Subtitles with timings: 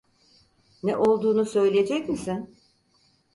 [0.83, 2.57] Ne olduğunu söyleyecek misin?